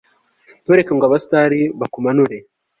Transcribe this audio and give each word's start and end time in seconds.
ntureke 0.63 0.91
ngo 0.95 1.03
abastari 1.09 1.59
bakumanure 1.79 2.37